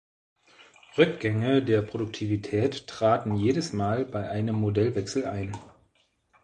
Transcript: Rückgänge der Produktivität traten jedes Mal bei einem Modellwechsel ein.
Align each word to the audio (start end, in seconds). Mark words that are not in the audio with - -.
Rückgänge 0.97 1.61
der 1.63 1.83
Produktivität 1.83 2.87
traten 2.87 3.35
jedes 3.35 3.71
Mal 3.71 4.03
bei 4.03 4.27
einem 4.31 4.55
Modellwechsel 4.55 5.27
ein. 5.27 5.55